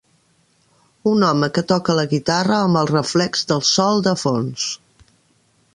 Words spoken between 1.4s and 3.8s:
que toca la guitarra amb el reflex del